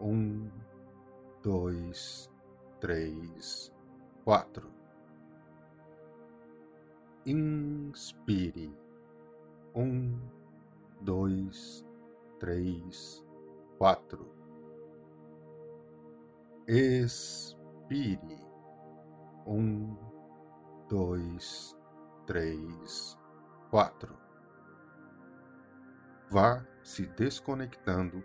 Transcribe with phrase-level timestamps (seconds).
[0.00, 0.48] Um,
[1.42, 2.30] dois,
[2.80, 3.70] três,
[4.24, 4.72] quatro.
[7.26, 8.74] Inspire.
[9.74, 10.18] Um,
[11.02, 11.84] dois,
[12.40, 13.22] três,
[13.76, 14.32] quatro.
[16.66, 18.18] Expire.
[19.46, 19.94] Um,
[20.88, 21.76] dois,
[22.26, 23.18] três,
[23.70, 24.16] quatro.
[26.30, 28.24] Vá se desconectando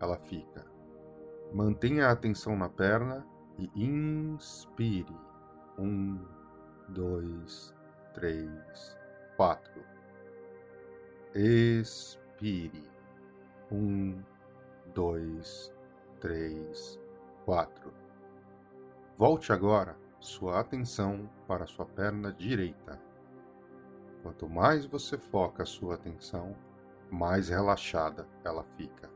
[0.00, 0.64] ela fica.
[1.52, 3.26] Mantenha a atenção na perna
[3.58, 5.16] e inspire.
[5.78, 6.18] Um,
[6.88, 7.74] dois,
[8.14, 8.96] três,
[9.36, 9.82] quatro.
[11.34, 12.90] Expire.
[13.70, 14.22] Um,
[14.94, 15.72] dois,
[16.20, 16.98] três,
[17.44, 17.92] quatro.
[19.16, 23.00] Volte agora sua atenção para sua perna direita.
[24.22, 26.56] Quanto mais você foca sua atenção,
[27.10, 29.15] mais relaxada ela fica.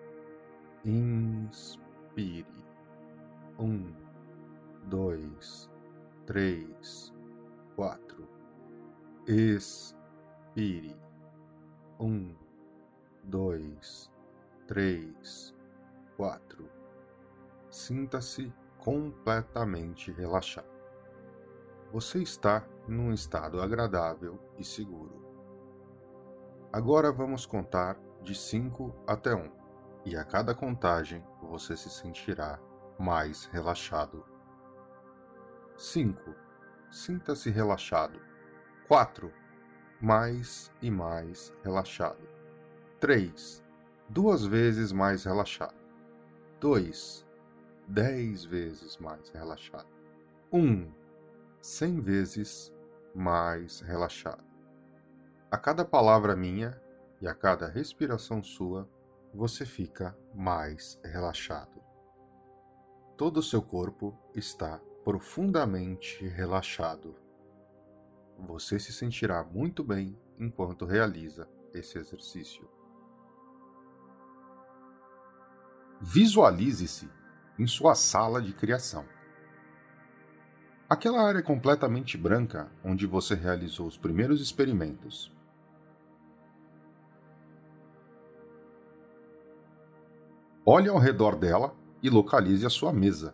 [0.83, 2.45] Inspire.
[3.59, 3.93] Um,
[4.85, 5.69] dois,
[6.25, 7.13] três,
[7.75, 8.27] quatro.
[9.27, 10.95] Expire.
[11.99, 12.33] Um,
[13.23, 14.11] dois,
[14.67, 15.55] três,
[16.17, 16.67] quatro.
[17.69, 20.65] Sinta-se completamente relaxado.
[21.91, 25.21] Você está num estado agradável e seguro.
[26.73, 29.60] Agora vamos contar de 5 até 1, um,
[30.05, 32.59] e a cada contagem você se sentirá
[32.97, 34.25] mais relaxado.
[35.77, 36.35] 5.
[36.89, 38.19] Sinta-se relaxado.
[38.87, 39.31] 4.
[39.99, 42.27] Mais e mais relaxado.
[42.99, 43.63] 3.
[44.09, 45.75] Duas vezes mais relaxado.
[46.59, 47.25] 2.
[47.87, 49.87] Dez vezes mais relaxado.
[50.51, 50.59] 1.
[50.59, 50.91] Um,
[51.61, 52.73] cem vezes
[53.13, 54.43] mais relaxado.
[55.49, 56.79] A cada palavra minha
[57.19, 58.87] e a cada respiração sua,
[59.33, 61.81] você fica mais relaxado.
[63.17, 67.15] Todo o seu corpo está profundamente relaxado.
[68.37, 72.67] Você se sentirá muito bem enquanto realiza esse exercício.
[75.99, 77.07] Visualize-se
[77.59, 79.05] em sua sala de criação.
[80.89, 85.31] Aquela área completamente branca onde você realizou os primeiros experimentos.
[90.63, 93.33] Olhe ao redor dela e localize a sua mesa.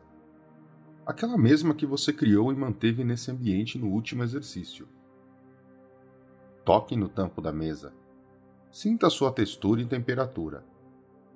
[1.06, 4.88] Aquela mesma que você criou e manteve nesse ambiente no último exercício.
[6.64, 7.94] Toque no tampo da mesa.
[8.72, 10.64] Sinta sua textura e temperatura.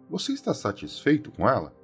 [0.09, 1.75] Você está satisfeito com ela?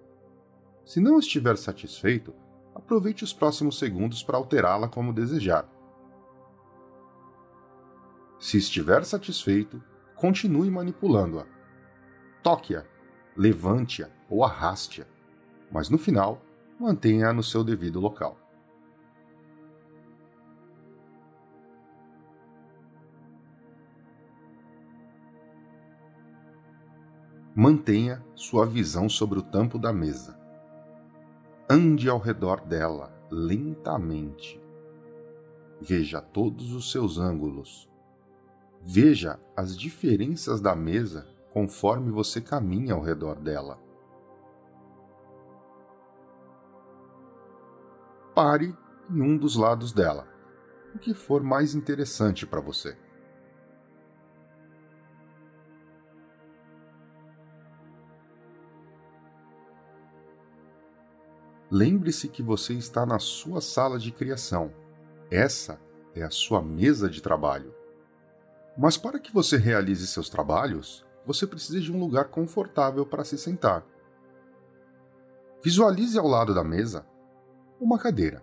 [0.85, 2.33] Se não estiver satisfeito,
[2.73, 5.69] aproveite os próximos segundos para alterá-la como desejar.
[8.39, 9.83] Se estiver satisfeito,
[10.15, 11.45] continue manipulando-a.
[12.41, 12.85] Toque-a
[13.37, 15.05] levante-a ou arraste-a,
[15.71, 16.41] mas no final
[16.79, 18.37] mantenha-a no seu devido local.
[27.55, 30.39] Mantenha sua visão sobre o tampo da mesa.
[31.69, 34.61] Ande ao redor dela lentamente.
[35.81, 37.89] Veja todos os seus ângulos.
[38.81, 41.27] Veja as diferenças da mesa
[41.57, 43.79] conforme você caminha ao redor dela.
[48.35, 48.77] Pare
[49.09, 50.27] em um dos lados dela,
[50.93, 52.95] o que for mais interessante para você.
[61.71, 64.71] Lembre-se que você está na sua sala de criação.
[65.31, 65.81] Essa
[66.13, 67.73] é a sua mesa de trabalho.
[68.77, 73.37] Mas para que você realize seus trabalhos, você precisa de um lugar confortável para se
[73.37, 73.85] sentar.
[75.61, 77.05] Visualize ao lado da mesa
[77.81, 78.41] uma cadeira.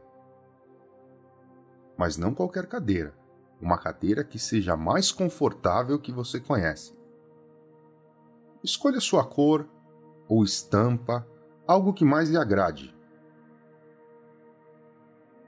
[1.97, 3.15] Mas não qualquer cadeira,
[3.59, 6.95] uma cadeira que seja mais confortável que você conhece.
[8.63, 9.67] Escolha sua cor
[10.29, 11.27] ou estampa,
[11.67, 12.95] algo que mais lhe agrade.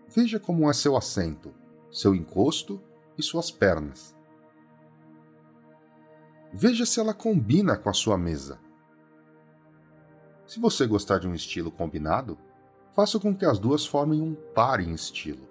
[0.09, 1.53] Veja como é seu assento,
[1.91, 2.81] seu encosto
[3.19, 4.16] e suas pernas.
[6.59, 8.59] Veja se ela combina com a sua mesa.
[10.47, 12.39] Se você gostar de um estilo combinado,
[12.95, 15.47] faça com que as duas formem um par em estilo.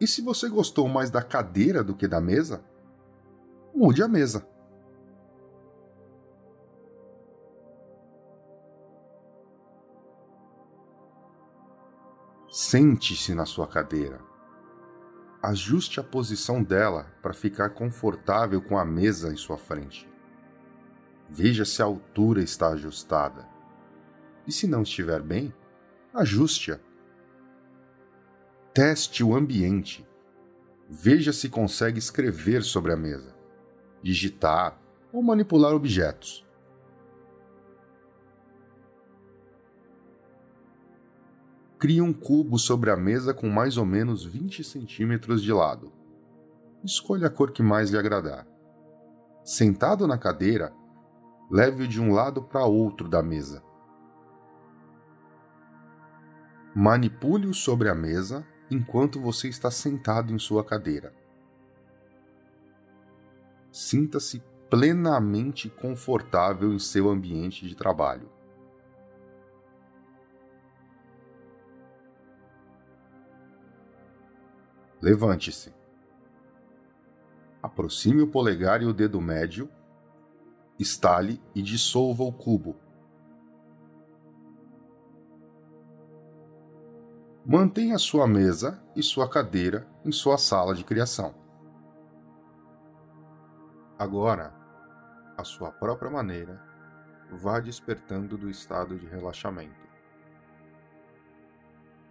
[0.00, 2.64] E se você gostou mais da cadeira do que da mesa,
[3.72, 4.44] mude a mesa.
[12.50, 14.35] Sente-se na sua cadeira
[15.46, 20.08] ajuste a posição dela para ficar confortável com a mesa em sua frente.
[21.28, 23.46] Veja se a altura está ajustada.
[24.44, 25.54] E se não estiver bem,
[26.12, 26.80] ajuste-a.
[28.74, 30.04] Teste o ambiente.
[30.88, 33.34] Veja se consegue escrever sobre a mesa,
[34.02, 34.80] digitar
[35.12, 36.45] ou manipular objetos.
[41.78, 45.92] Crie um cubo sobre a mesa com mais ou menos 20 centímetros de lado.
[46.82, 48.46] Escolha a cor que mais lhe agradar.
[49.44, 50.72] Sentado na cadeira,
[51.50, 53.62] leve-o de um lado para outro da mesa.
[56.74, 61.12] Manipule-o sobre a mesa enquanto você está sentado em sua cadeira.
[63.70, 68.35] Sinta-se plenamente confortável em seu ambiente de trabalho.
[75.00, 75.74] Levante-se.
[77.62, 79.70] Aproxime o polegar e o dedo médio,
[80.78, 82.76] estale e dissolva o cubo.
[87.44, 91.34] Mantenha sua mesa e sua cadeira em sua sala de criação.
[93.98, 94.52] Agora,
[95.36, 96.60] à sua própria maneira,
[97.30, 99.86] vá despertando do estado de relaxamento.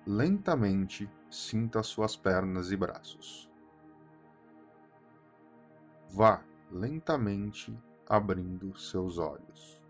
[0.06, 3.52] Lentamente, sinta suas pernas e braços.
[6.10, 7.78] Vá lentamente
[8.08, 9.84] abrindo seus olhos.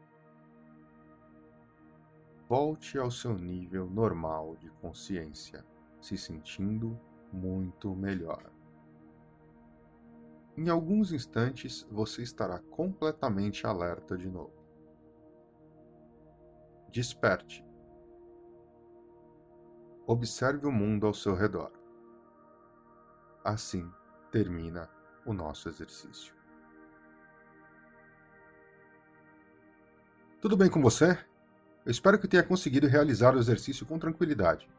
[2.49, 5.63] Volte ao seu nível normal de consciência,
[6.01, 6.99] se sentindo
[7.31, 8.51] muito melhor.
[10.57, 14.65] Em alguns instantes você estará completamente alerta de novo.
[16.89, 17.63] Desperte.
[20.07, 21.71] Observe o mundo ao seu redor.
[23.43, 23.91] Assim
[24.31, 24.87] termina
[25.25, 26.33] o nosso exercício.
[30.39, 31.17] Tudo bem com você?
[31.83, 34.69] Eu espero que tenha conseguido realizar o exercício com tranquilidade.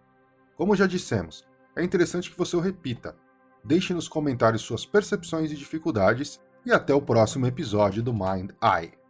[0.57, 3.17] Como já dissemos, é interessante que você o repita.
[3.65, 9.06] Deixe nos comentários suas percepções e dificuldades e até o próximo episódio do Mind Eye.